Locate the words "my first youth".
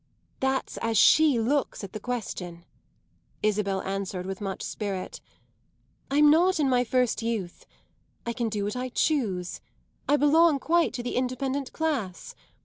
6.67-7.67